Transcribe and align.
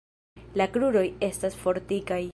La 0.61 0.65
kruroj 0.77 1.05
estas 1.29 1.63
fortikaj. 1.67 2.23